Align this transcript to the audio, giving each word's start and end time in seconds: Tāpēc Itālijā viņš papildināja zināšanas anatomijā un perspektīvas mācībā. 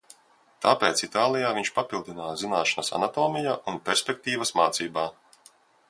Tāpēc 0.65 1.03
Itālijā 1.07 1.51
viņš 1.57 1.71
papildināja 1.75 2.39
zināšanas 2.45 2.91
anatomijā 3.01 3.55
un 3.73 3.79
perspektīvas 3.91 4.57
mācībā. 4.63 5.07